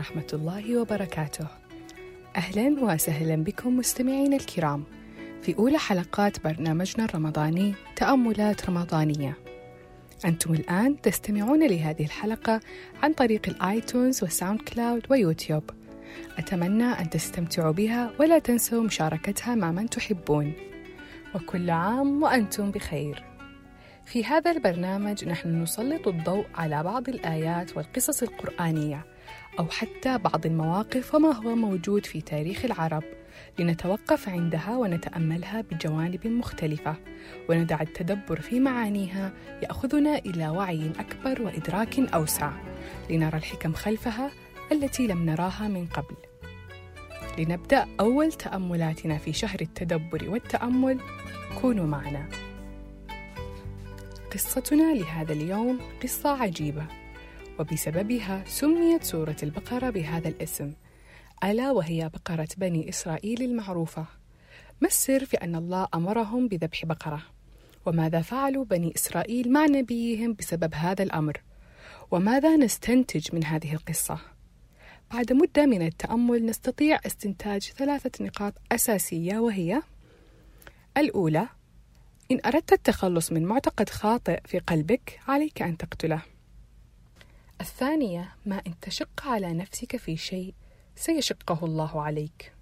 [0.00, 1.46] ورحمة الله وبركاته.
[2.36, 4.84] أهلا وسهلا بكم مستمعينا الكرام
[5.42, 9.36] في أولى حلقات برنامجنا الرمضاني تأملات رمضانية.
[10.24, 12.60] أنتم الآن تستمعون لهذه الحلقة
[13.02, 15.70] عن طريق ال iTunes وال SoundCloud و YouTube.
[16.38, 20.52] أتمنى أن تستمتعوا بها ولا تنسوا مشاركتها مع من تحبون.
[21.34, 23.24] وكل عام وأنتم بخير.
[24.04, 29.19] في هذا البرنامج نحن نسلط الضوء على بعض الآيات والقصص القرآنية
[29.58, 33.02] أو حتى بعض المواقف وما هو موجود في تاريخ العرب.
[33.58, 36.96] لنتوقف عندها ونتأملها بجوانب مختلفة
[37.48, 42.52] وندع التدبر في معانيها يأخذنا إلى وعي أكبر وإدراك أوسع.
[43.10, 44.30] لنرى الحكم خلفها
[44.72, 46.16] التي لم نراها من قبل.
[47.38, 51.00] لنبدأ أول تأملاتنا في شهر التدبر والتأمل.
[51.60, 52.28] كونوا معنا.
[54.32, 56.99] قصتنا لهذا اليوم قصة عجيبة.
[57.60, 60.72] وبسببها سميت سورة البقرة بهذا الاسم
[61.44, 64.06] ألا وهي بقرة بني إسرائيل المعروفة
[64.80, 67.22] ما السر في أن الله أمرهم بذبح بقرة؟
[67.86, 71.40] وماذا فعلوا بني إسرائيل مع نبيهم بسبب هذا الأمر؟
[72.10, 74.18] وماذا نستنتج من هذه القصة؟
[75.12, 79.82] بعد مدة من التأمل نستطيع استنتاج ثلاثة نقاط أساسية وهي
[80.96, 81.48] الأولى
[82.30, 86.22] إن أردت التخلص من معتقد خاطئ في قلبك عليك أن تقتله.
[87.60, 90.54] الثانية ما إن تشق على نفسك في شيء
[90.96, 92.52] سيشقه الله عليك.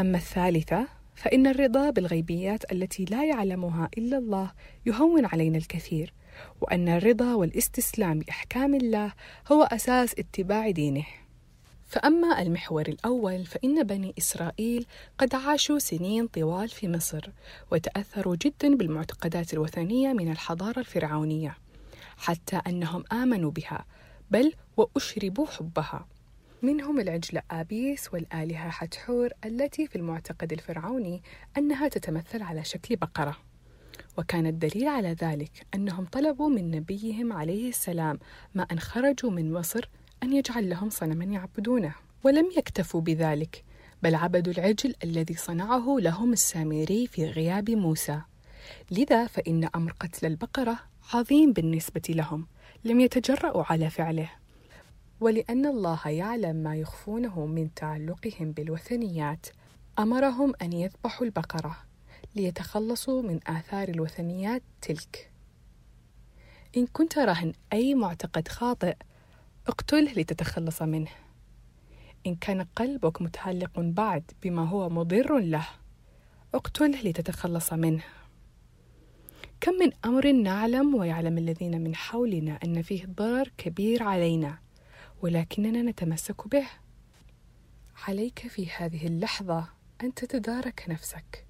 [0.00, 4.52] أما الثالثة فإن الرضا بالغيبيات التي لا يعلمها إلا الله
[4.86, 6.12] يهون علينا الكثير،
[6.60, 9.12] وأن الرضا والاستسلام لأحكام الله
[9.52, 11.06] هو أساس اتباع دينه.
[11.88, 14.86] فأما المحور الأول فإن بني إسرائيل
[15.18, 17.30] قد عاشوا سنين طوال في مصر
[17.72, 21.56] وتأثروا جدا بالمعتقدات الوثنية من الحضارة الفرعونية
[22.16, 23.84] حتى أنهم آمنوا بها
[24.30, 26.06] بل وأشربوا حبها.
[26.62, 31.22] منهم العجل آبيس والآلهة حتحور التي في المعتقد الفرعوني
[31.58, 33.36] أنها تتمثل على شكل بقرة.
[34.18, 38.18] وكان الدليل على ذلك أنهم طلبوا من نبيهم عليه السلام
[38.54, 39.88] ما أن خرجوا من مصر
[40.22, 43.64] أن يجعل لهم صنما يعبدونه ولم يكتفوا بذلك
[44.02, 48.20] بل عبدوا العجل الذي صنعه لهم السامري في غياب موسى.
[48.90, 50.78] لذا فإن أمر قتل البقرة
[51.14, 52.46] عظيم بالنسبة لهم
[52.84, 54.30] لم يتجرأوا على فعله.
[55.20, 59.46] ولأن الله يعلم ما يخفونه من تعلقهم بالوثنيات
[59.98, 61.76] أمرهم أن يذبحوا البقرة
[62.34, 65.30] ليتخلصوا من آثار الوثنيات تلك.
[66.76, 68.96] إن كنت رهن أي معتقد خاطئ
[69.66, 71.10] اقتله لتتخلص منه.
[72.26, 75.66] إن كان قلبك متعلق بعد بما هو مضر له
[76.54, 78.02] اقتله لتتخلص منه.
[79.60, 84.58] كم من أمر نعلم ويعلم الذين من حولنا أن فيه ضرر كبير علينا
[85.22, 86.66] ولكننا نتمسك به.
[88.08, 89.68] عليك في هذه اللحظة
[90.02, 91.46] أن تتدارك نفسك.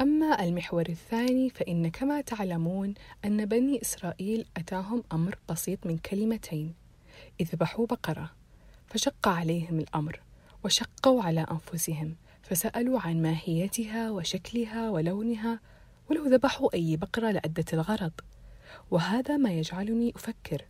[0.00, 6.74] أما المحور الثاني فإن كما تعلمون أن بني إسرائيل أتاهم أمر بسيط من كلمتين
[7.40, 8.30] اذبحوا بقرة
[8.86, 10.20] فشق عليهم الأمر
[10.64, 12.16] وشقوا على أنفسهم
[12.50, 15.60] فسألوا عن ماهيتها وشكلها ولونها
[16.10, 18.12] ولو ذبحوا أي بقرة لأدت الغرض.
[18.90, 20.62] وهذا ما يجعلني أفكر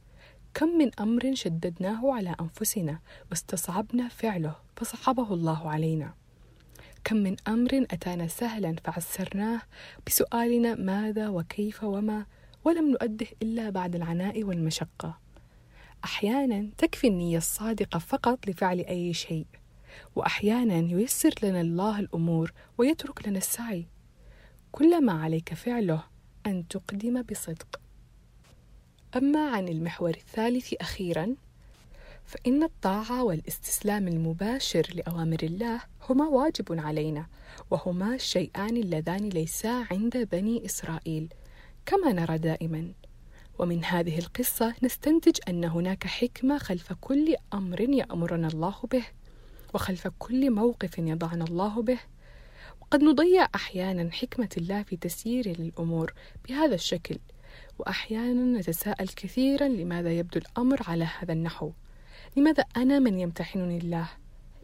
[0.55, 2.99] كم من أمر شددناه على أنفسنا
[3.31, 6.15] واستصعبنا فعله فصعبه الله علينا.
[7.05, 9.61] كم من أمر أتانا سهلا فعسرناه
[10.07, 12.27] بسؤالنا ماذا وكيف وما
[12.65, 15.19] ولم نؤده إلا بعد العناء والمشقة.
[16.05, 19.47] أحيانا تكفي النية الصادقة فقط لفعل أي شيء.
[20.17, 23.87] وأحيانا ييسر لنا الله الأمور ويترك لنا السعي.
[24.73, 26.05] كل ما عليك فعله
[26.47, 27.81] أن تقدم بصدق.
[29.17, 31.35] أما عن المحور الثالث أخيرا
[32.25, 37.27] فإن الطاعة والاستسلام المباشر لأوامر الله هما واجب علينا
[37.71, 41.29] وهما الشيئان اللذان ليسا عند بني إسرائيل
[41.87, 42.93] كما نرى دائما.
[43.59, 49.05] ومن هذه القصة نستنتج أن هناك حكمة خلف كل أمر يأمرنا الله به.
[49.75, 51.99] وخلف كل موقف يضعنا الله به.
[52.81, 56.15] وقد نضيع أحيانا حكمة الله في تسيير للأمور
[56.49, 57.19] بهذا الشكل
[57.79, 61.73] وأحيانا نتساءل كثيرا لماذا يبدو الأمر على هذا النحو؟
[62.37, 64.09] لماذا أنا من يمتحنني الله؟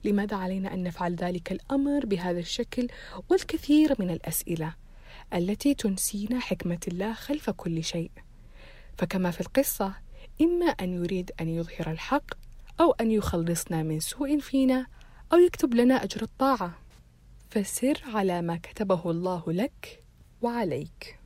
[0.04, 2.88] لماذا علينا أن نفعل ذلك الأمر بهذا الشكل
[3.28, 4.74] والكثير من الأسئلة
[5.34, 8.10] التي تنسينا حكمة الله خلف كل شيء؟
[8.98, 9.94] فكما في القصة
[10.40, 12.30] إما أن يريد أن يظهر الحق
[12.80, 14.86] أو أن يخلصنا من سوء فينا
[15.32, 16.78] أو يكتب لنا أجر الطاعة.
[17.50, 20.04] فسر على ما كتبه الله لك
[20.42, 21.18] وعليك.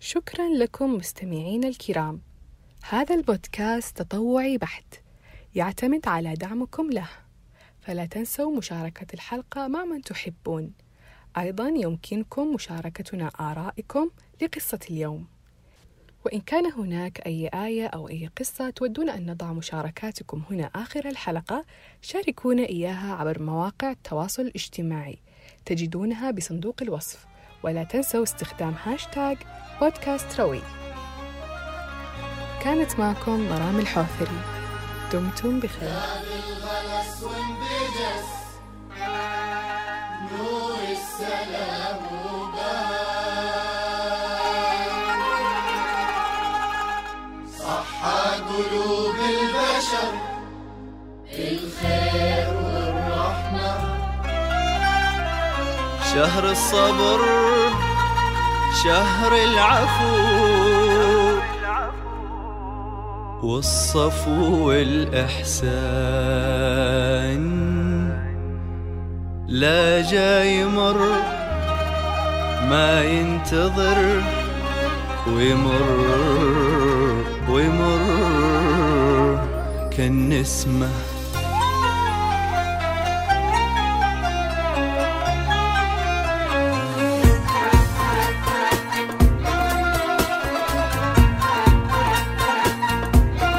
[0.00, 2.20] شكرا لكم مستمعين الكرام.
[2.88, 4.94] هذا البودكاست تطوعي بحت
[5.54, 7.08] يعتمد على دعمكم له.
[7.80, 10.72] فلا تنسوا مشاركة الحلقة مع من تحبون.
[11.38, 14.10] أيضا يمكنكم مشاركتنا آرائكم
[14.42, 15.33] لقصة اليوم.
[16.24, 21.64] وإن كان هناك أي آية أو أي قصة تودون أن نضع مشاركاتكم هنا آخر الحلقة
[22.02, 25.18] شاركونا إياها عبر مواقع التواصل الاجتماعي.
[25.66, 27.26] تجدونها بصندوق الوصف.
[27.62, 29.34] ولا تنسوا استخدام هاشتاغ
[29.80, 30.60] بودكاست روي
[32.62, 34.40] كانت معكم مرام الحوثري.
[35.12, 35.90] دمتم بخير.
[40.32, 42.14] نور السلام
[42.64, 42.93] صحى
[49.94, 50.14] البشر
[51.38, 53.72] الخير والرحمة
[56.14, 57.20] شهر الصبر
[58.84, 60.14] شهر العفو
[63.42, 65.84] والصفو والإحسان.
[69.48, 70.98] لا جاي مر
[72.70, 74.22] ما ينتظر
[75.26, 75.82] ويمر
[77.48, 77.93] ويمر.
[79.96, 80.90] كالنسمه